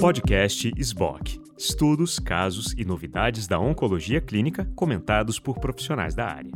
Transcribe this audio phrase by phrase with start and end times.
[0.00, 1.40] Podcast SBOC.
[1.58, 6.52] Estudos, casos e novidades da oncologia clínica comentados por profissionais da área.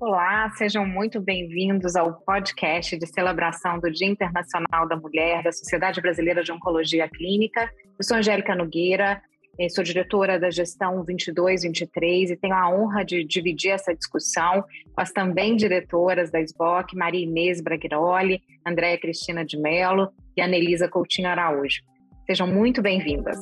[0.00, 6.00] Olá, sejam muito bem-vindos ao podcast de celebração do Dia Internacional da Mulher da Sociedade
[6.00, 7.70] Brasileira de Oncologia Clínica.
[7.98, 9.22] Eu sou Angélica Nogueira,
[9.70, 14.62] sou diretora da gestão 22-23 e tenho a honra de dividir essa discussão
[14.92, 20.88] com as também diretoras da SBOC, Maria Inês Braghiroli, Andréa Cristina de Mello e Anelisa
[20.88, 21.82] Coutinho Araújo.
[22.26, 23.38] Sejam muito bem-vindas.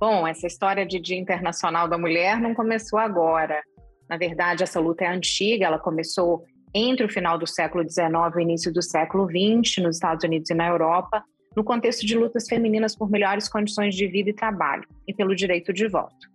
[0.00, 3.62] Bom, essa história de Dia Internacional da Mulher não começou agora.
[4.08, 8.36] Na verdade, essa luta é antiga, ela começou entre o final do século XIX e
[8.36, 11.22] o início do século XX, nos Estados Unidos e na Europa,
[11.56, 15.72] no contexto de lutas femininas por melhores condições de vida e trabalho e pelo direito
[15.72, 16.30] de voto.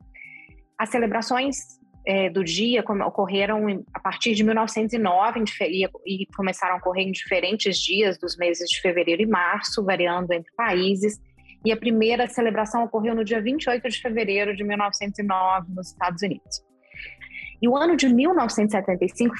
[0.77, 5.43] As celebrações é, do dia ocorreram a partir de 1909
[6.05, 10.49] e, começaram a ocorrer em diferentes dias dos meses de fevereiro e março, variando entre
[10.55, 11.19] países.
[11.65, 16.63] E a primeira celebração ocorreu no dia 28 de fevereiro de 1909, nos Estados Unidos.
[17.61, 19.35] E o ano de 1975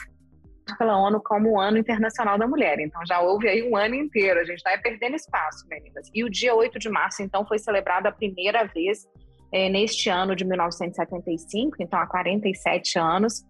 [0.75, 2.79] pela ONU como o Ano Internacional da Mulher.
[2.79, 6.09] Então já houve aí um ano inteiro, a gente está perdendo espaço, meninas.
[6.13, 9.07] E o dia 8 de março, então, foi celebrado a primeira vez
[9.51, 13.45] é, neste ano de 1975, então há 47 anos,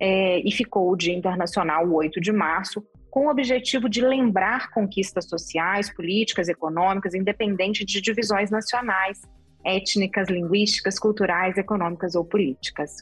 [0.00, 4.70] é, e ficou o Dia Internacional, o 8 de março, com o objetivo de lembrar
[4.70, 9.20] conquistas sociais, políticas, econômicas, independente de divisões nacionais,
[9.64, 12.96] étnicas, linguísticas, culturais, econômicas ou políticas.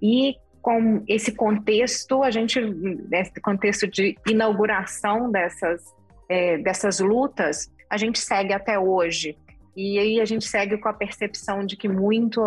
[0.00, 5.82] E com esse contexto, a gente, nesse contexto de inauguração dessas,
[6.26, 9.36] é, dessas lutas, a gente segue até hoje.
[9.76, 12.40] E aí a gente segue com a percepção de que muito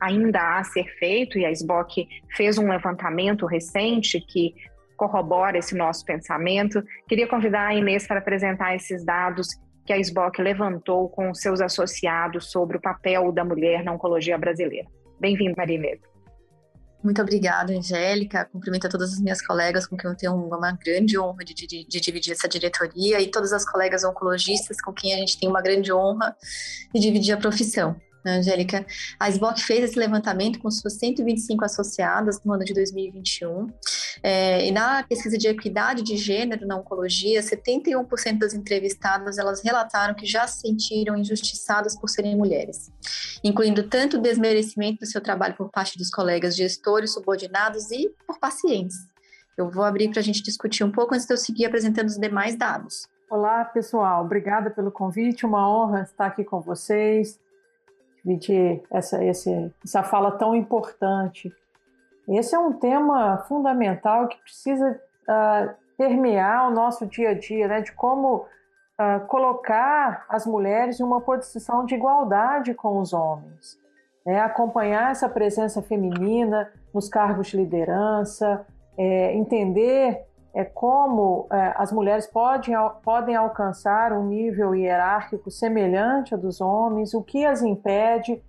[0.00, 2.06] ainda há a ser feito, e a SBOC
[2.36, 4.54] fez um levantamento recente que
[4.96, 6.80] corrobora esse nosso pensamento.
[7.08, 9.48] Queria convidar a Inês para apresentar esses dados
[9.84, 14.86] que a SBOC levantou com seus associados sobre o papel da mulher na oncologia brasileira.
[15.18, 16.17] Bem-vindo, Maria Inês.
[17.02, 18.44] Muito obrigada, Angélica.
[18.46, 21.84] Cumprimento a todas as minhas colegas com quem eu tenho uma grande honra de, de,
[21.84, 25.62] de, dividir essa diretoria e todas as colegas oncologistas com quem a gente tem uma
[25.62, 26.36] grande honra
[26.92, 27.96] de dividir a profissão.
[28.36, 28.86] Angélica,
[29.18, 33.68] a SBOC fez esse levantamento com suas 125 associadas no ano de 2021.
[34.22, 40.14] É, e na pesquisa de equidade de gênero na oncologia, 71% das entrevistadas elas relataram
[40.14, 42.90] que já se sentiram injustiçadas por serem mulheres,
[43.42, 48.38] incluindo tanto o desmerecimento do seu trabalho por parte dos colegas gestores, subordinados e por
[48.38, 48.96] pacientes.
[49.56, 52.16] Eu vou abrir para a gente discutir um pouco antes de eu seguir apresentando os
[52.16, 53.08] demais dados.
[53.30, 54.24] Olá, pessoal.
[54.24, 55.44] Obrigada pelo convite.
[55.44, 57.38] Uma honra estar aqui com vocês
[58.24, 61.52] dividir essa, esse, essa fala tão importante.
[62.28, 67.80] Esse é um tema fundamental que precisa uh, permear o nosso dia a dia, né?
[67.80, 73.78] de como uh, colocar as mulheres em uma posição de igualdade com os homens.
[74.26, 74.40] Né?
[74.40, 82.26] Acompanhar essa presença feminina nos cargos de liderança, é, entender é como é, as mulheres
[82.26, 88.42] podem, podem alcançar um nível hierárquico semelhante ao dos homens, o que as impede.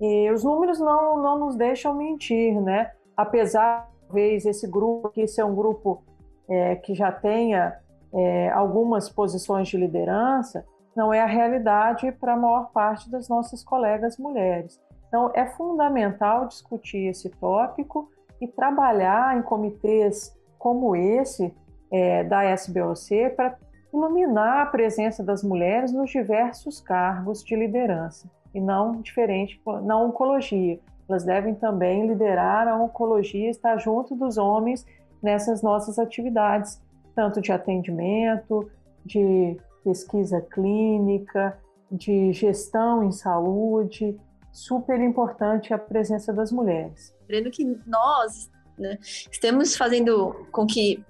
[0.00, 2.90] E os números não, não nos deixam mentir, né?
[3.16, 6.02] Apesar, talvez, esse grupo aqui ser um grupo
[6.48, 7.78] é, que já tenha
[8.12, 13.64] é, algumas posições de liderança, não é a realidade para a maior parte das nossas
[13.64, 14.80] colegas mulheres.
[15.08, 18.10] Então, é fundamental discutir esse tópico
[18.40, 21.54] e trabalhar em comitês como esse
[21.92, 23.58] é, da SBOC para
[23.92, 30.80] iluminar a presença das mulheres nos diversos cargos de liderança e não diferente na oncologia.
[31.06, 34.86] Elas devem também liderar a oncologia, estar junto dos homens
[35.22, 36.80] nessas nossas atividades,
[37.14, 38.66] tanto de atendimento,
[39.04, 41.58] de pesquisa clínica,
[41.92, 44.18] de gestão em saúde.
[44.50, 47.14] Super importante a presença das mulheres.
[47.28, 48.98] Lembrando que nós né?
[49.30, 51.04] Estamos fazendo com que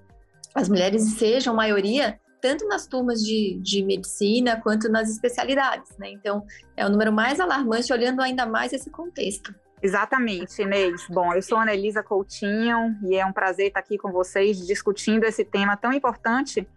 [0.55, 6.11] as mulheres sejam maioria tanto nas turmas de, de medicina quanto nas especialidades, né?
[6.11, 6.44] Então,
[6.77, 9.55] é o número mais alarmante, olhando ainda mais esse contexto.
[9.83, 11.06] Exatamente, Inês.
[11.09, 15.25] Bom, eu sou Ana Elisa Coutinho e é um prazer estar aqui com vocês discutindo
[15.25, 16.69] esse tema tão importante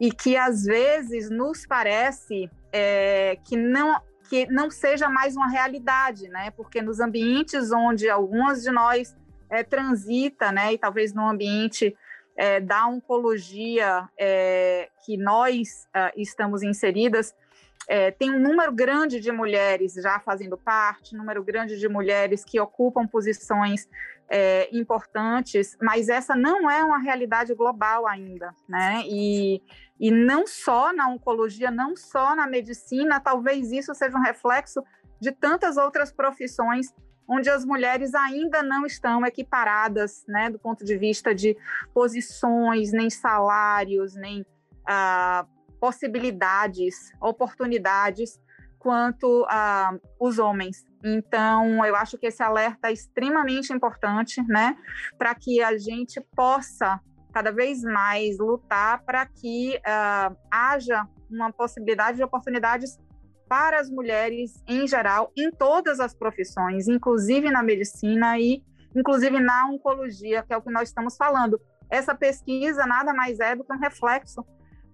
[0.00, 6.28] e que às vezes nos parece é, que não que não seja mais uma realidade,
[6.28, 6.50] né?
[6.52, 9.14] Porque nos ambientes onde algumas de nós
[9.52, 11.94] é, transita, né, e talvez no ambiente
[12.34, 17.34] é, da oncologia é, que nós é, estamos inseridas,
[17.86, 22.58] é, tem um número grande de mulheres já fazendo parte, número grande de mulheres que
[22.58, 23.86] ocupam posições
[24.30, 29.02] é, importantes, mas essa não é uma realidade global ainda, né?
[29.04, 29.60] E,
[30.00, 34.82] e não só na oncologia, não só na medicina, talvez isso seja um reflexo
[35.20, 36.94] de tantas outras profissões
[37.32, 41.56] onde as mulheres ainda não estão equiparadas, né, do ponto de vista de
[41.94, 44.44] posições, nem salários, nem
[44.86, 45.46] ah,
[45.80, 48.38] possibilidades, oportunidades
[48.78, 50.84] quanto a os homens.
[51.02, 54.76] Então, eu acho que esse alerta é extremamente importante, né,
[55.16, 57.00] para que a gente possa
[57.32, 62.98] cada vez mais lutar para que uh, haja uma possibilidade de oportunidades
[63.52, 68.64] para as mulheres em geral, em todas as profissões, inclusive na medicina e
[68.96, 71.60] inclusive na oncologia, que é o que nós estamos falando.
[71.90, 74.42] Essa pesquisa nada mais é do que um reflexo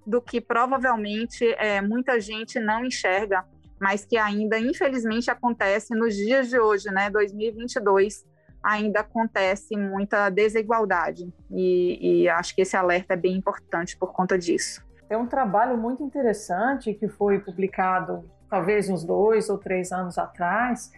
[0.04, 3.44] do que provavelmente é, muita gente não enxerga,
[3.80, 8.26] mas que ainda infelizmente acontece nos dias de hoje, né, 2022
[8.60, 14.36] ainda acontece muita desigualdade e, e acho que esse alerta é bem importante por conta
[14.36, 14.84] disso.
[15.08, 20.90] É um trabalho muito interessante que foi publicado talvez uns dois ou três anos atrás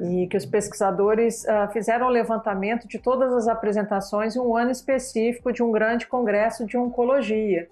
[0.00, 4.70] e que os pesquisadores uh, fizeram o levantamento de todas as apresentações em um ano
[4.70, 7.68] específico de um grande congresso de oncologia.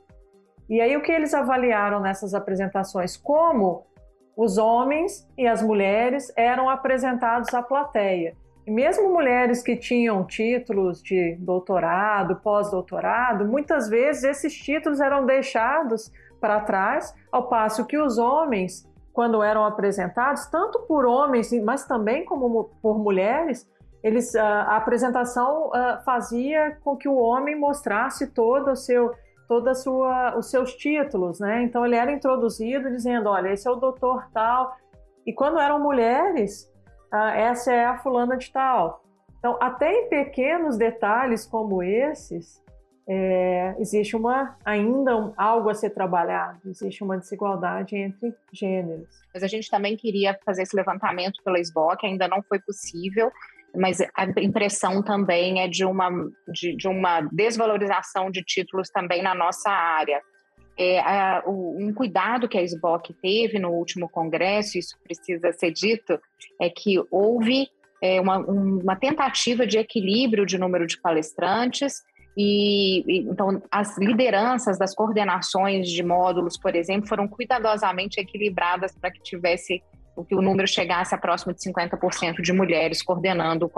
[0.68, 3.16] E aí o que eles avaliaram nessas apresentações?
[3.16, 3.86] Como
[4.36, 8.36] os homens e as mulheres eram apresentados à plateia.
[8.66, 16.12] E mesmo mulheres que tinham títulos de doutorado, pós-doutorado, muitas vezes esses títulos eram deixados
[16.40, 18.87] para trás, ao passo que os homens,
[19.18, 23.68] quando eram apresentados, tanto por homens, mas também como por mulheres,
[24.00, 29.10] eles, ah, a apresentação ah, fazia com que o homem mostrasse todo o seu
[29.48, 31.64] toda sua os seus títulos, né?
[31.64, 34.76] Então ele era introduzido dizendo, olha, esse é o doutor tal.
[35.26, 36.72] E quando eram mulheres,
[37.10, 39.02] ah, essa é a fulana de tal.
[39.40, 42.62] Então, até em pequenos detalhes como esses,
[43.10, 49.08] é, existe uma ainda um, algo a ser trabalhado, existe uma desigualdade entre gêneros.
[49.32, 53.32] Mas a gente também queria fazer esse levantamento pela SBOC, ainda não foi possível,
[53.74, 56.10] mas a impressão também é de uma,
[56.48, 60.20] de, de uma desvalorização de títulos também na nossa área.
[60.76, 65.72] É, a, o, um cuidado que a SBOC teve no último congresso, isso precisa ser
[65.72, 66.20] dito,
[66.60, 67.68] é que houve
[68.02, 72.02] é, uma, uma tentativa de equilíbrio de número de palestrantes
[72.40, 79.20] e, então as lideranças das coordenações de módulos, por exemplo, foram cuidadosamente equilibradas para que
[79.20, 79.82] tivesse
[80.28, 83.70] que o número chegasse a próximo de 50% de mulheres coordenando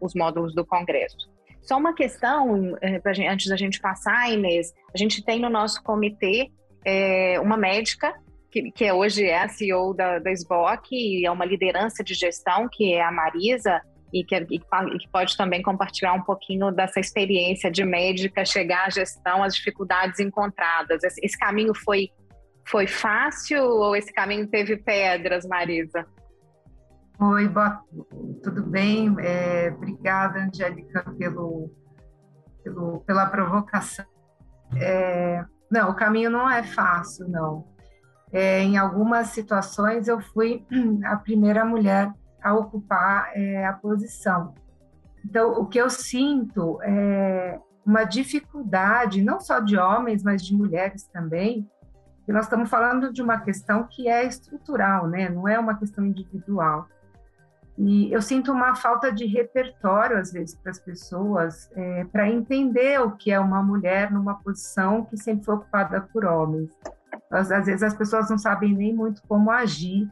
[0.00, 1.16] os módulos do Congresso.
[1.60, 6.50] Só uma questão, é, antes da gente passar, Inês, a gente tem no nosso comitê
[6.84, 8.14] é, uma médica,
[8.50, 12.68] que, que hoje é a CEO da, da SBOC, e é uma liderança de gestão,
[12.70, 13.80] que é a Marisa,
[14.14, 18.90] e que, e que, pode também compartilhar um pouquinho dessa experiência de médica chegar à
[18.90, 21.02] gestão, as dificuldades encontradas.
[21.02, 22.10] Esse, esse caminho foi,
[22.64, 26.06] foi fácil ou esse caminho teve pedras, Marisa?
[27.18, 27.80] Oi, boa,
[28.42, 29.16] tudo bem?
[29.18, 31.72] É, obrigada, Angélica, pelo,
[32.62, 34.06] pelo, pela provocação.
[34.76, 37.66] É, não, o caminho não é fácil, não.
[38.32, 40.64] É, em algumas situações, eu fui
[41.04, 42.12] a primeira mulher
[42.44, 44.54] a ocupar é, a posição.
[45.24, 51.04] Então, o que eu sinto é uma dificuldade, não só de homens, mas de mulheres
[51.04, 51.66] também,
[52.28, 55.28] e nós estamos falando de uma questão que é estrutural, né?
[55.28, 56.86] não é uma questão individual.
[57.76, 63.00] E eu sinto uma falta de repertório, às vezes, para as pessoas, é, para entender
[63.00, 66.70] o que é uma mulher numa posição que sempre foi ocupada por homens.
[67.30, 70.08] Às vezes, as pessoas não sabem nem muito como agir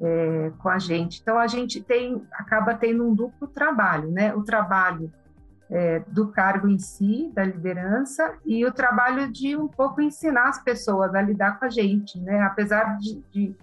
[0.00, 1.20] é, com a gente.
[1.20, 4.34] Então, a gente tem, acaba tendo um duplo trabalho, né?
[4.34, 5.12] O trabalho
[5.70, 10.62] é, do cargo em si, da liderança, e o trabalho de um pouco ensinar as
[10.62, 12.40] pessoas a lidar com a gente, né?
[12.42, 13.56] Apesar de, de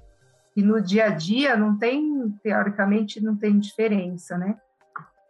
[0.55, 4.57] e no dia a dia não tem, teoricamente, não tem diferença, né?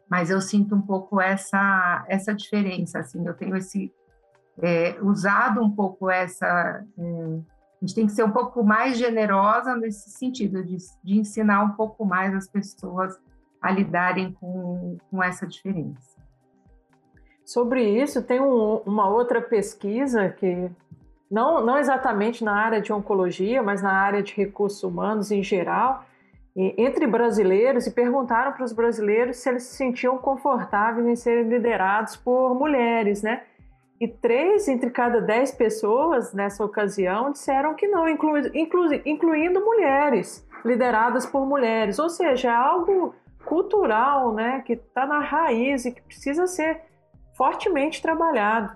[0.09, 3.91] Mas eu sinto um pouco essa, essa diferença, assim, eu tenho esse,
[4.61, 7.39] é, usado um pouco essa, é,
[7.81, 11.71] a gente tem que ser um pouco mais generosa nesse sentido, de, de ensinar um
[11.73, 13.17] pouco mais as pessoas
[13.61, 16.17] a lidarem com, com essa diferença.
[17.45, 20.69] Sobre isso, tem um, uma outra pesquisa que
[21.29, 26.03] não, não exatamente na área de oncologia, mas na área de recursos humanos em geral,
[26.55, 32.15] entre brasileiros e perguntaram para os brasileiros se eles se sentiam confortáveis em serem liderados
[32.15, 33.43] por mulheres, né?
[33.99, 40.47] E três entre cada dez pessoas nessa ocasião disseram que não, inclu, inclu, incluindo mulheres,
[40.63, 41.97] lideradas por mulheres.
[41.97, 46.81] Ou seja, é algo cultural, né, que está na raiz e que precisa ser
[47.35, 48.75] fortemente trabalhado.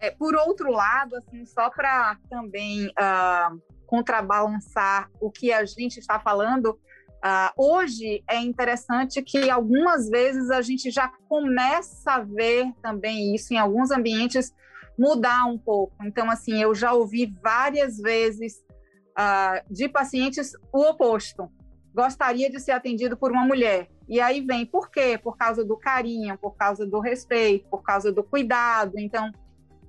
[0.00, 6.18] É, por outro lado, assim, só para também uh, contrabalançar o que a gente está
[6.18, 6.78] falando,
[7.24, 13.54] uh, hoje é interessante que algumas vezes a gente já começa a ver também isso
[13.54, 14.52] em alguns ambientes
[14.98, 15.94] mudar um pouco.
[16.04, 18.62] Então, assim, eu já ouvi várias vezes
[19.18, 21.50] uh, de pacientes o oposto.
[21.94, 23.88] Gostaria de ser atendido por uma mulher.
[24.08, 25.18] E aí vem, por quê?
[25.22, 28.98] Por causa do carinho, por causa do respeito, por causa do cuidado.
[28.98, 29.30] Então,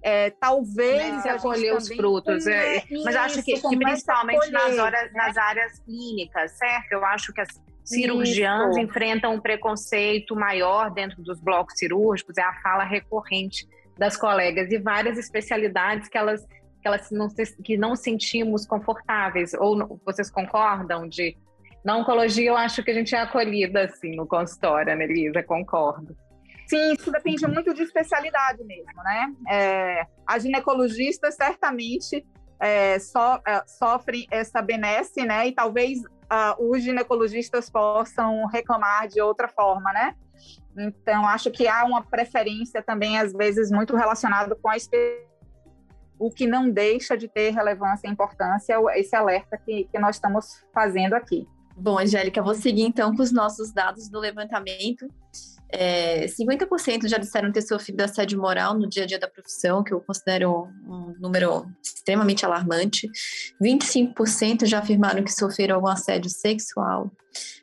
[0.04, 2.46] é, talvez a colher os frutos.
[2.46, 6.92] É, mas acho que, que principalmente nas, horas, nas áreas clínicas, certo?
[6.92, 7.48] Eu acho que as
[7.86, 8.80] cirurgiãs isso.
[8.80, 13.66] enfrentam um preconceito maior dentro dos blocos cirúrgicos, é a fala recorrente
[13.98, 16.46] das colegas e várias especialidades que elas
[16.82, 17.30] que elas não
[17.64, 21.38] que não sentimos confortáveis ou vocês concordam de
[21.86, 26.16] na oncologia eu acho que a gente é acolhida assim no consultório, Anelisa, concordo.
[26.74, 29.34] Sim, isso depende muito de especialidade mesmo, né?
[29.50, 32.26] É, a ginecologista certamente
[32.60, 35.48] é, so, é, sofre essa benesse, né?
[35.48, 40.16] E talvez uh, os ginecologistas possam reclamar de outra forma, né?
[40.78, 44.76] Então, acho que há uma preferência também, às vezes, muito relacionada com a
[46.18, 50.66] o que não deixa de ter relevância e importância esse alerta que, que nós estamos
[50.74, 51.48] fazendo aqui.
[51.76, 55.08] Bom, Angélica, vou seguir então com os nossos dados do levantamento.
[55.76, 59.92] É, 50% já disseram ter sofrido assédio moral no dia a dia da profissão, que
[59.92, 63.10] eu considero um número extremamente alarmante.
[63.60, 67.12] 25% já afirmaram que sofreram algum assédio sexual.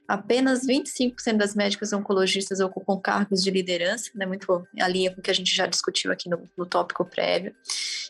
[0.09, 5.23] Apenas 25% das médicas oncologistas ocupam cargos de liderança, né, muito em linha com o
[5.23, 7.55] que a gente já discutiu aqui no, no tópico prévio.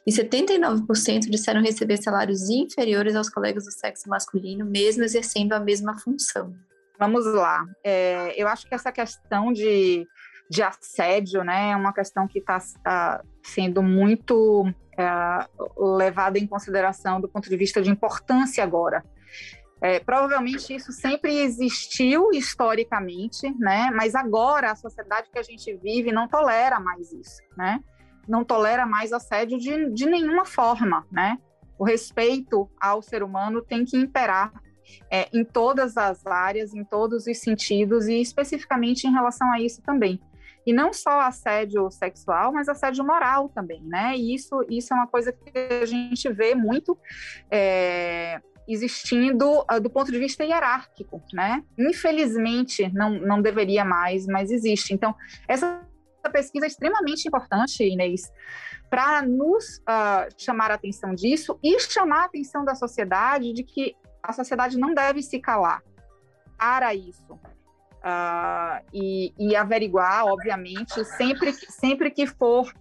[0.06, 5.98] E 79% disseram receber salários inferiores aos colegas do sexo masculino, mesmo exercendo a mesma
[5.98, 6.54] função.
[7.00, 7.64] Vamos lá.
[7.82, 10.06] É, eu acho que essa questão de,
[10.50, 17.18] de assédio, né, é uma questão que está tá sendo muito é, levada em consideração
[17.18, 19.02] do ponto de vista de importância agora.
[19.80, 23.90] É, provavelmente isso sempre existiu historicamente, né?
[23.94, 27.80] Mas agora a sociedade que a gente vive não tolera mais isso, né?
[28.28, 31.38] Não tolera mais assédio de, de nenhuma forma, né?
[31.78, 34.52] O respeito ao ser humano tem que imperar
[35.10, 39.82] é, em todas as áreas, em todos os sentidos e especificamente em relação a isso
[39.82, 40.20] também.
[40.66, 44.14] E não só assédio sexual, mas assédio moral também, né?
[44.16, 46.98] E isso, isso é uma coisa que a gente vê muito
[47.50, 51.64] é, existindo uh, do ponto de vista hierárquico, né?
[51.78, 54.94] Infelizmente, não, não deveria mais, mas existe.
[54.94, 55.14] Então,
[55.48, 55.82] essa
[56.32, 58.30] pesquisa é extremamente importante, Inês,
[58.88, 63.96] para nos uh, chamar a atenção disso e chamar a atenção da sociedade de que
[64.30, 65.82] a sociedade não deve se calar
[66.56, 67.38] para isso.
[68.00, 72.72] Uh, e, e, averiguar, obviamente, sempre, sempre que for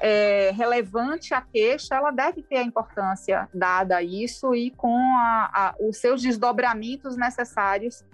[0.00, 5.50] é, relevante a queixa, ela deve ter a importância dada a isso e com a,
[5.54, 8.04] a, os seus desdobramentos necessários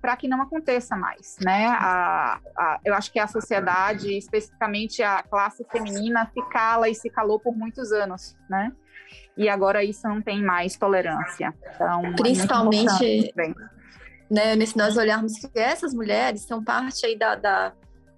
[0.00, 1.66] para que não aconteça mais, né?
[1.66, 2.38] A,
[2.84, 7.56] eu acho que a sociedade, especificamente a classe feminina, se cala e se calou por
[7.56, 8.72] muitos anos, né?
[9.36, 11.54] E agora isso não tem mais tolerância.
[11.74, 13.54] Então, é Principalmente, é
[14.30, 17.72] né, se nós olharmos que essas mulheres são parte aí da, da,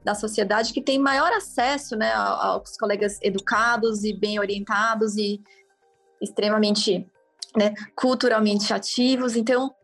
[0.05, 5.41] da sociedade que tem maior acesso né, aos colegas educados e bem orientados e
[6.21, 7.09] extremamente
[7.57, 9.37] né, culturalmente ativos.
[9.37, 9.75] Então,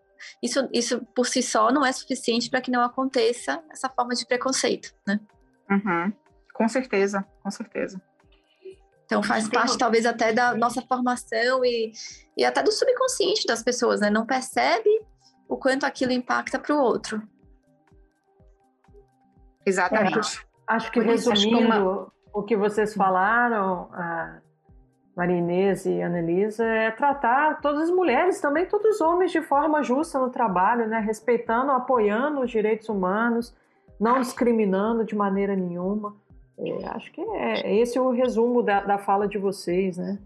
[0.43, 4.27] isso, isso por si só não é suficiente para que não aconteça essa forma de
[4.27, 5.21] preconceito, né?
[5.71, 6.13] Uhum.
[6.55, 8.01] Com certeza, com certeza.
[9.07, 11.93] Então faz parte talvez até da nossa formação e,
[12.37, 14.11] e até do subconsciente das pessoas, né?
[14.11, 14.91] Não percebe
[15.49, 17.23] o quanto aquilo impacta para o outro.
[19.65, 20.19] Exatamente.
[20.19, 22.13] É, acho que resumindo uma...
[22.33, 24.41] o que vocês falaram, a
[25.17, 29.41] Maria Inês e a Annelisa, é tratar todas as mulheres, também todos os homens de
[29.41, 30.99] forma justa no trabalho, né?
[30.99, 33.55] Respeitando, apoiando os direitos humanos,
[34.01, 36.17] não discriminando de maneira nenhuma.
[36.59, 40.19] É, acho que é, é esse o resumo da, da fala de vocês, né?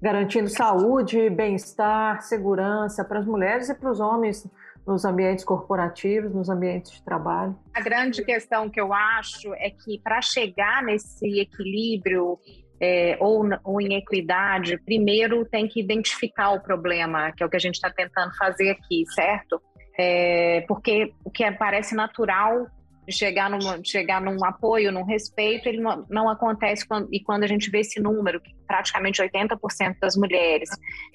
[0.00, 4.46] Garantindo saúde, bem-estar, segurança para as mulheres e para os homens
[4.86, 7.56] nos ambientes corporativos, nos ambientes de trabalho.
[7.74, 12.38] A grande questão que eu acho é que para chegar nesse equilíbrio
[12.80, 17.56] é, ou, ou em equidade, primeiro tem que identificar o problema, que é o que
[17.56, 19.60] a gente está tentando fazer aqui, certo?
[19.98, 22.66] É, porque o que parece natural
[23.12, 27.46] chegar, numa, chegar num apoio, num respeito, ele não, não acontece quando, e quando a
[27.46, 30.70] gente vê esse número, que praticamente 80% das mulheres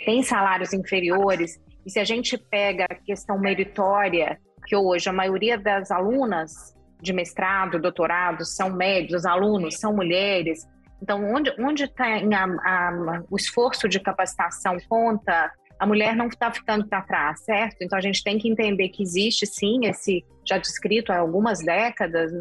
[0.05, 5.57] têm salários inferiores, E se a gente pega a questão meritória, que hoje a maioria
[5.57, 10.67] das alunas de mestrado, doutorado são médicos, os alunos são mulheres.
[11.01, 16.51] Então, onde, onde tem a, a, o esforço de capacitação conta, a mulher não está
[16.51, 17.77] ficando para trás, certo?
[17.81, 22.31] Então, a gente tem que entender que existe, sim, esse já descrito há algumas décadas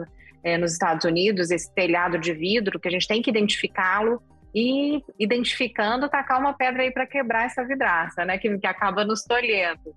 [0.43, 4.21] é, nos Estados Unidos, esse telhado de vidro, que a gente tem que identificá-lo
[4.53, 8.39] e, identificando, tacar uma pedra aí para quebrar essa vidraça, né?
[8.39, 9.95] Que, que acaba nos tolhendo.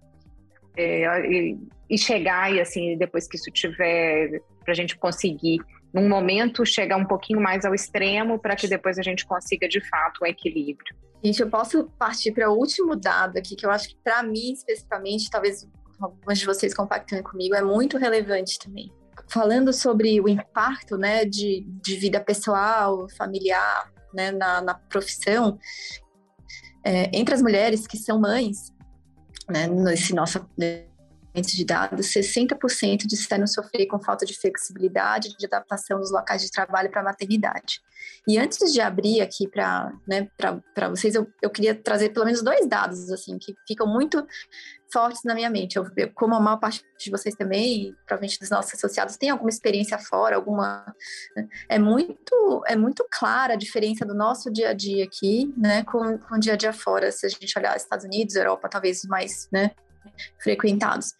[0.78, 1.58] É, e,
[1.90, 5.60] e, chegar, e assim, depois que isso tiver, para a gente conseguir,
[5.92, 9.82] num momento, chegar um pouquinho mais ao extremo, para que depois a gente consiga, de
[9.90, 10.96] fato, um equilíbrio.
[11.24, 14.54] Gente, eu posso partir para o último dado aqui, que eu acho que, para mim,
[14.54, 15.68] especificamente, talvez
[16.00, 18.92] alguns de vocês compactem comigo, é muito relevante também.
[19.28, 25.60] Falando sobre o impacto né, de, de vida pessoal, familiar, né, na, na profissão,
[26.84, 28.74] é, entre as mulheres que são mães,
[29.50, 30.40] né, nesse nosso
[31.34, 36.90] de dados, 60% disseram sofrer com falta de flexibilidade de adaptação nos locais de trabalho
[36.90, 37.82] para a maternidade.
[38.28, 40.28] E antes de abrir aqui para né,
[40.90, 44.26] vocês, eu, eu queria trazer pelo menos dois dados assim que ficam muito
[44.92, 45.78] fortes na minha mente.
[45.78, 49.50] Eu, eu, como a maior parte de vocês também, provavelmente dos nossos associados, tem alguma
[49.50, 50.94] experiência fora, alguma.
[51.36, 55.84] Né, é muito, é muito clara a diferença do nosso dia a dia aqui, né,
[55.84, 57.12] com, com o dia a dia fora.
[57.12, 59.72] Se a gente olhar Estados Unidos, Europa, talvez mais, né,
[60.42, 61.14] frequentados.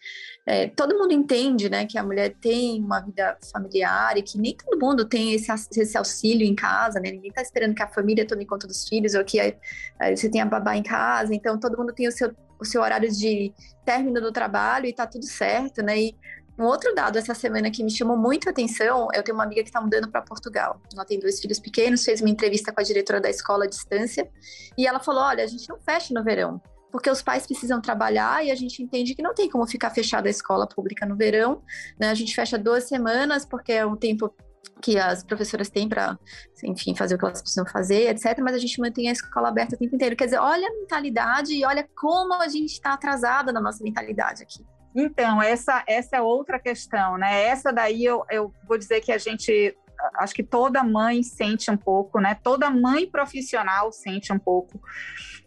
[0.44, 4.56] É, todo mundo entende, né, que a mulher tem uma vida familiar e que nem
[4.56, 7.10] todo mundo tem esse, esse auxílio em casa, né?
[7.12, 9.54] Ninguém está esperando que a família tome conta dos filhos ou que a,
[10.00, 11.32] a, você tenha babá em casa.
[11.34, 13.52] Então, todo mundo tem o seu, o seu horário de
[13.84, 16.00] término do trabalho e tá tudo certo, né?
[16.00, 16.16] E
[16.58, 19.62] um outro dado essa semana que me chamou muito a atenção, eu tenho uma amiga
[19.62, 20.80] que está mudando para Portugal.
[20.92, 24.28] Ela tem dois filhos pequenos, fez uma entrevista com a diretora da escola à distância
[24.76, 26.60] e ela falou: olha, a gente não fecha no verão
[26.92, 30.28] porque os pais precisam trabalhar e a gente entende que não tem como ficar fechada
[30.28, 31.62] a escola pública no verão,
[31.98, 32.10] né?
[32.10, 34.32] A gente fecha duas semanas porque é um tempo
[34.80, 36.18] que as professoras têm para,
[36.64, 38.38] enfim, fazer o que elas precisam fazer, etc.
[38.42, 40.14] Mas a gente mantém a escola aberta o tempo inteiro.
[40.14, 44.42] Quer dizer, olha a mentalidade e olha como a gente está atrasada na nossa mentalidade
[44.42, 44.64] aqui.
[44.94, 47.44] Então, essa, essa é outra questão, né?
[47.44, 49.74] Essa daí eu, eu vou dizer que a gente
[50.16, 52.36] acho que toda mãe sente um pouco, né?
[52.42, 54.80] Toda mãe profissional sente um pouco.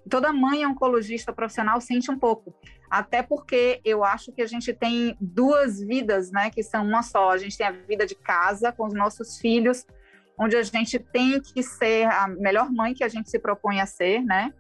[0.09, 2.53] Toda mãe oncologista profissional sente um pouco.
[2.89, 6.49] Até porque eu acho que a gente tem duas vidas, né?
[6.49, 7.31] Que são uma só.
[7.31, 9.85] A gente tem a vida de casa com os nossos filhos,
[10.39, 13.85] onde a gente tem que ser a melhor mãe que a gente se propõe a
[13.85, 14.53] ser, né?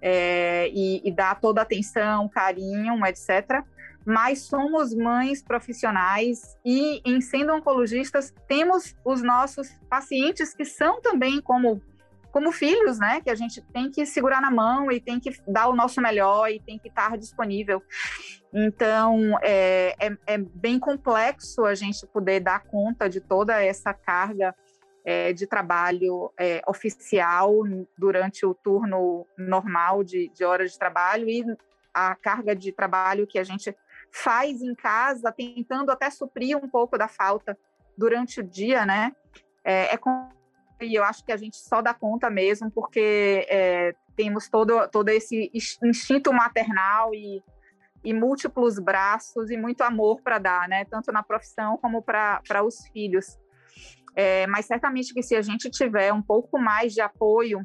[0.00, 3.64] É, e, e dar toda a atenção, carinho, etc
[4.08, 11.42] mas somos mães profissionais e, em sendo oncologistas, temos os nossos pacientes que são também
[11.42, 11.82] como
[12.38, 13.20] como filhos, né?
[13.20, 16.48] Que a gente tem que segurar na mão e tem que dar o nosso melhor
[16.48, 17.82] e tem que estar disponível.
[18.54, 24.54] Então, é, é, é bem complexo a gente poder dar conta de toda essa carga
[25.04, 27.52] é, de trabalho é, oficial
[27.98, 31.44] durante o turno normal de, de horas de trabalho e
[31.92, 33.76] a carga de trabalho que a gente
[34.12, 37.58] faz em casa, tentando até suprir um pouco da falta
[37.96, 39.12] durante o dia, né?
[39.64, 39.96] É, é
[40.80, 45.08] e eu acho que a gente só dá conta mesmo porque é, temos todo, todo
[45.08, 45.50] esse
[45.82, 47.42] instinto maternal e,
[48.04, 50.84] e múltiplos braços e muito amor para dar, né?
[50.84, 53.38] Tanto na profissão como para os filhos.
[54.14, 57.64] É, mas certamente que se a gente tiver um pouco mais de apoio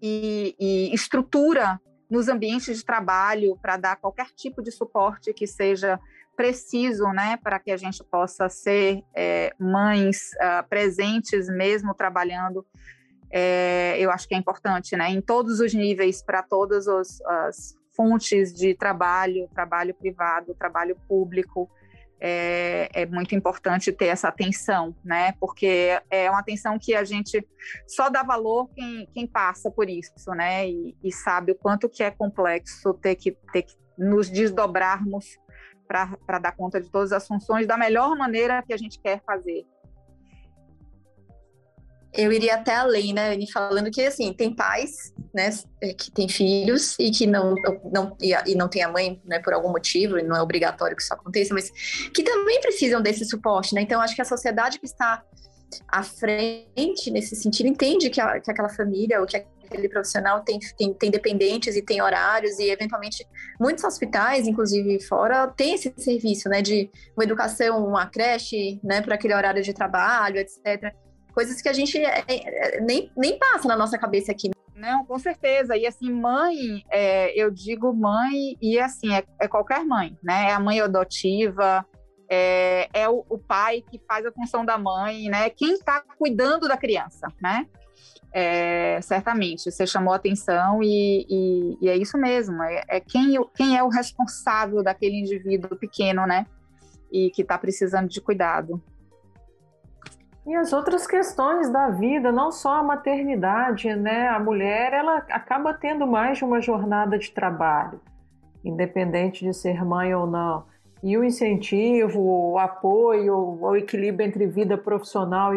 [0.00, 5.98] e, e estrutura nos ambientes de trabalho para dar qualquer tipo de suporte que seja
[6.36, 12.66] preciso, né, para que a gente possa ser é, mães uh, presentes mesmo trabalhando.
[13.30, 17.74] É, eu acho que é importante, né, em todos os níveis, para todas os, as
[17.96, 21.70] fontes de trabalho, trabalho privado, trabalho público,
[22.20, 25.32] é, é, muito importante ter essa atenção, né?
[25.32, 27.46] Porque é uma atenção que a gente
[27.86, 30.68] só dá valor quem, quem passa por isso, né?
[30.68, 35.38] E, e sabe o quanto que é complexo ter que, ter que nos desdobrarmos
[35.86, 39.64] para dar conta de todas as funções da melhor maneira que a gente quer fazer.
[42.16, 46.28] Eu iria até além, né, Anny, falando que, assim, tem pais, né, é, que têm
[46.28, 47.56] filhos e que não,
[47.92, 51.02] não e não tem a mãe, né, por algum motivo, e não é obrigatório que
[51.02, 51.70] isso aconteça, mas
[52.14, 55.24] que também precisam desse suporte, né, então acho que a sociedade que está
[55.88, 60.58] à frente nesse sentido entende que, a, que aquela família ou que aquele profissional tem,
[60.76, 63.26] tem, tem dependentes e tem horários e eventualmente
[63.60, 69.14] muitos hospitais, inclusive fora, tem esse serviço, né, de uma educação, uma creche, né, para
[69.14, 70.94] aquele horário de trabalho, etc
[71.34, 74.50] coisas que a gente é, é, nem, nem passa na nossa cabeça aqui.
[74.74, 75.76] Não, com certeza.
[75.76, 80.50] E assim, mãe, é, eu digo mãe e assim, é, é, qualquer mãe, né?
[80.50, 81.84] É a mãe adotiva,
[82.28, 85.50] é, é o, o, pai que faz a função da mãe, né?
[85.50, 87.66] Quem está cuidando da criança, né?
[88.36, 92.60] É, certamente, você chamou atenção e, e, e é isso mesmo.
[92.64, 96.44] É, é, quem, quem é o responsável daquele indivíduo pequeno, né?
[97.12, 98.82] E que está precisando de cuidado.
[100.44, 104.26] E as outras questões da vida, não só a maternidade, né?
[104.26, 108.00] A mulher, ela acaba tendo mais de uma jornada de trabalho,
[108.64, 110.66] independente de ser mãe ou não.
[111.04, 115.52] E o incentivo, o apoio, o equilíbrio entre vida profissional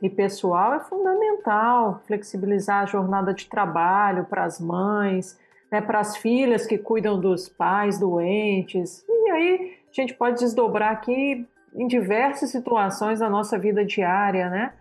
[0.00, 2.00] e pessoal é fundamental.
[2.06, 5.36] Flexibilizar a jornada de trabalho para as mães,
[5.68, 9.04] né, para as filhas que cuidam dos pais doentes.
[9.08, 14.74] E aí a gente pode desdobrar aqui em diversas situações da nossa vida diária, né?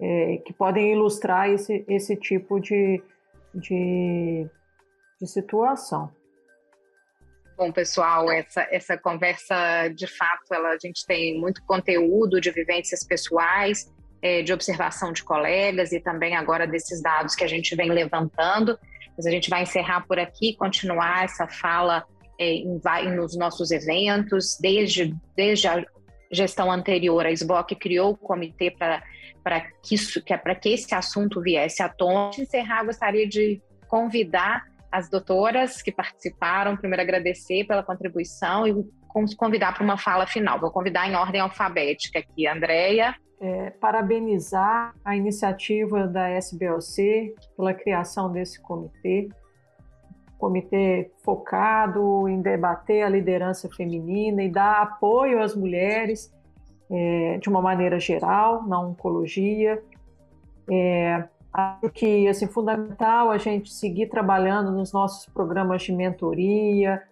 [0.00, 3.00] É, que podem ilustrar esse, esse tipo de,
[3.54, 4.48] de,
[5.20, 6.10] de situação.
[7.60, 13.04] Bom, pessoal, essa, essa conversa, de fato, ela, a gente tem muito conteúdo de vivências
[13.04, 13.92] pessoais,
[14.22, 18.78] é, de observação de colegas e também agora desses dados que a gente vem levantando.
[19.14, 22.02] Mas a gente vai encerrar por aqui, continuar essa fala
[22.38, 22.80] é, em,
[23.14, 25.84] nos nossos eventos, desde, desde a
[26.32, 31.42] gestão anterior, a SBOC criou o comitê para que, isso, que, é que esse assunto
[31.42, 32.30] viesse à tona.
[32.30, 38.74] Para encerrar, gostaria de convidar as doutoras que participaram, primeiro agradecer pela contribuição e
[39.36, 40.60] convidar para uma fala final.
[40.60, 43.14] Vou convidar em ordem alfabética aqui, Andréia.
[43.40, 49.28] É, parabenizar a iniciativa da SBOC pela criação desse comitê
[50.40, 56.32] comitê focado em debater a liderança feminina e dar apoio às mulheres
[56.90, 59.82] é, de uma maneira geral na oncologia.
[60.68, 67.02] É, acho que assim fundamental a gente seguir trabalhando nos nossos programas de mentoria,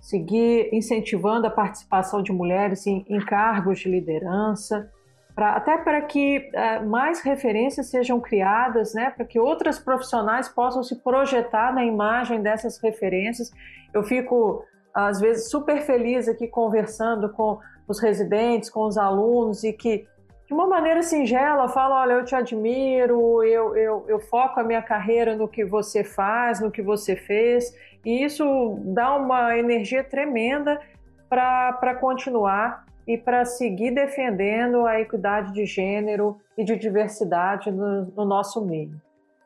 [0.00, 4.90] seguir incentivando a participação de mulheres em, em cargos de liderança
[5.38, 10.82] pra, até para que é, mais referências sejam criadas, né, para que outras profissionais possam
[10.82, 13.52] se projetar na imagem dessas referências.
[13.94, 19.72] Eu fico, às vezes, super feliz aqui conversando com os residentes, com os alunos, e
[19.72, 20.08] que,
[20.48, 24.80] de uma maneira singela, fala: olha, eu te admiro, eu, eu, eu foco a minha
[24.80, 30.80] carreira no que você faz, no que você fez, e isso dá uma energia tremenda
[31.28, 38.24] para continuar e para seguir defendendo a equidade de gênero e de diversidade no, no
[38.24, 38.98] nosso meio.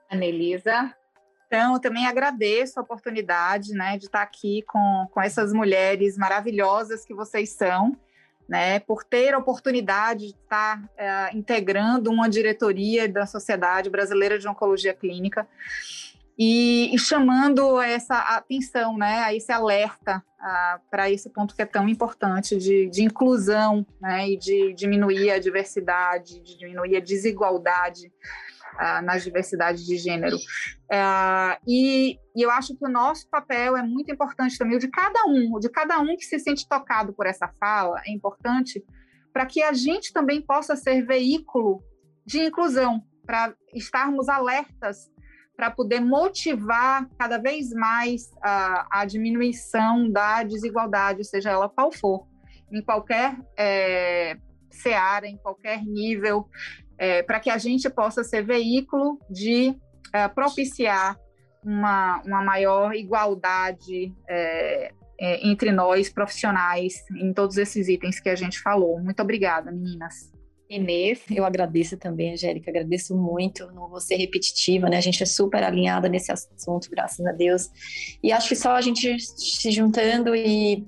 [0.09, 0.95] Anelisa?
[1.49, 7.05] Então, eu também agradeço a oportunidade né, de estar aqui com, com essas mulheres maravilhosas
[7.05, 7.97] que vocês são,
[8.49, 14.49] né, por ter a oportunidade de estar é, integrando uma diretoria da Sociedade Brasileira de
[14.49, 15.47] Oncologia Clínica
[16.39, 20.23] e, e chamando essa atenção, né, a esse alerta
[20.91, 25.39] para esse ponto que é tão importante de, de inclusão né, e de diminuir a
[25.39, 28.13] diversidade, de diminuir a desigualdade
[28.75, 30.37] uh, nas diversidades de gênero.
[30.37, 34.89] Uh, e, e, eu acho que o nosso papel é muito importante também, o de
[34.89, 38.85] cada um, o de cada um que se sente tocado por essa fala, é importante
[39.33, 41.83] para que a gente também possa ser veículo
[42.27, 45.11] de inclusão, para estarmos alertas
[45.57, 52.27] para poder motivar cada vez mais a, a, diminuição da desigualdade, seja ela qual for,
[52.71, 54.37] em qualquer é,
[54.71, 56.49] seara, em qualquer nível,
[57.03, 59.75] é, para que a gente possa ser veículo de
[60.15, 61.19] é, propiciar
[61.65, 68.37] uma, uma maior igualdade é, é, entre nós profissionais em todos esses itens que a
[68.37, 69.01] gente falou.
[69.01, 70.31] Muito obrigada, meninas.
[70.71, 71.25] Inês.
[71.29, 74.97] Eu agradeço também, Angélica, agradeço muito, não vou ser repetitiva, né?
[74.97, 77.69] A gente é super alinhada nesse assunto, graças a Deus.
[78.23, 80.87] E acho que só a gente se juntando e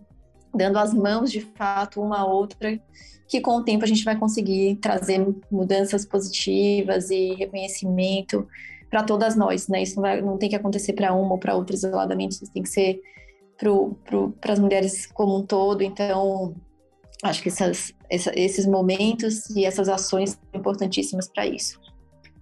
[0.54, 2.80] dando as mãos de fato uma a outra,
[3.28, 8.46] que com o tempo a gente vai conseguir trazer mudanças positivas e reconhecimento
[8.90, 9.82] para todas nós, né?
[9.82, 12.62] Isso não, vai, não tem que acontecer para uma ou para outra isoladamente, isso tem
[12.62, 13.00] que ser
[13.56, 15.82] para as mulheres como um todo.
[15.82, 16.54] Então,
[17.22, 21.80] acho que essas, essa, esses momentos e essas ações são importantíssimas para isso.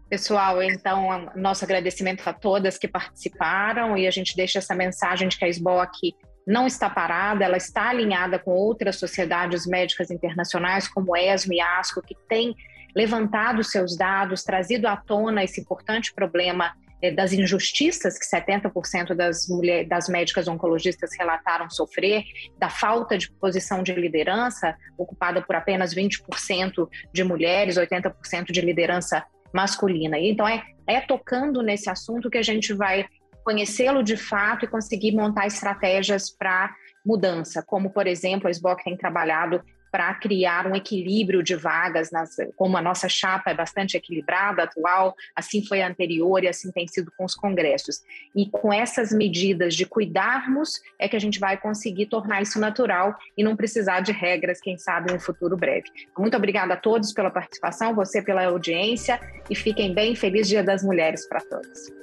[0.09, 5.38] Pessoal, então, nosso agradecimento a todas que participaram e a gente deixa essa mensagem de
[5.38, 6.14] que a SBOC
[6.46, 12.02] não está parada, ela está alinhada com outras sociedades médicas internacionais, como ESMO e ASCO,
[12.02, 12.55] que têm
[12.94, 19.48] levantado seus dados, trazido à tona esse importante problema é, das injustiças que 70% das,
[19.48, 22.22] mulheres, das médicas oncologistas relataram sofrer,
[22.59, 29.24] da falta de posição de liderança, ocupada por apenas 20% de mulheres, 80% de liderança
[29.52, 30.18] masculina.
[30.18, 33.07] Então, é é tocando nesse assunto que a gente vai
[33.44, 36.74] conhecê-lo de fato e conseguir montar estratégias para
[37.05, 42.35] mudança, como, por exemplo, a SBOC tem trabalhado para criar um equilíbrio de vagas, nas,
[42.57, 46.88] como a nossa chapa é bastante equilibrada, atual, assim foi a anterior e assim tem
[46.88, 48.00] sido com os congressos.
[48.35, 53.14] E com essas medidas de cuidarmos, é que a gente vai conseguir tornar isso natural
[53.37, 55.90] e não precisar de regras, quem sabe, no futuro breve.
[56.16, 60.16] Muito obrigada a todos pela participação, você pela audiência e fiquem bem.
[60.16, 62.02] Feliz Dia das Mulheres para todos.